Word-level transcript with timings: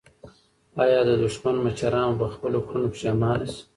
آیا 0.83 0.99
د 1.09 1.11
دښمن 1.23 1.55
مشران 1.65 2.09
به 2.11 2.17
په 2.21 2.27
خپلو 2.35 2.59
کړنو 2.67 2.87
پښېمانه 2.93 3.45
شي؟ 3.53 3.61